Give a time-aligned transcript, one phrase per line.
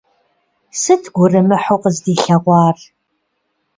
[0.81, 2.77] Сыт гурымыхьу къыздилъэгъуар?